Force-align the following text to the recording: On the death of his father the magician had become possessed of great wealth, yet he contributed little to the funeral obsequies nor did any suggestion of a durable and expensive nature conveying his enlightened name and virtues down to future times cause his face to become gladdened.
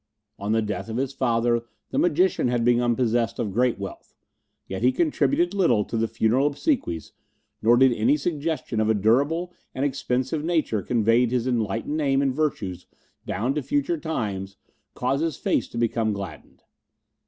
On 0.39 0.51
the 0.51 0.63
death 0.63 0.89
of 0.89 0.97
his 0.97 1.13
father 1.13 1.63
the 1.91 1.99
magician 1.99 2.47
had 2.47 2.65
become 2.65 2.95
possessed 2.95 3.37
of 3.37 3.53
great 3.53 3.77
wealth, 3.77 4.15
yet 4.67 4.81
he 4.81 4.91
contributed 4.91 5.53
little 5.53 5.85
to 5.85 5.95
the 5.95 6.07
funeral 6.07 6.47
obsequies 6.47 7.11
nor 7.61 7.77
did 7.77 7.93
any 7.93 8.17
suggestion 8.17 8.79
of 8.79 8.89
a 8.89 8.95
durable 8.95 9.53
and 9.75 9.85
expensive 9.85 10.43
nature 10.43 10.81
conveying 10.81 11.29
his 11.29 11.45
enlightened 11.45 11.97
name 11.97 12.23
and 12.23 12.33
virtues 12.33 12.87
down 13.27 13.53
to 13.53 13.61
future 13.61 13.99
times 13.99 14.57
cause 14.95 15.21
his 15.21 15.37
face 15.37 15.67
to 15.67 15.77
become 15.77 16.13
gladdened. 16.13 16.63